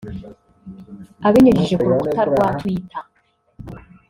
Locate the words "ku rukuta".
1.81-2.21